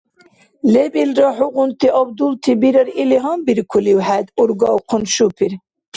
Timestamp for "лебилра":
0.73-1.29